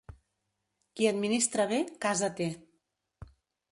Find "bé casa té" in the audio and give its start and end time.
1.73-2.49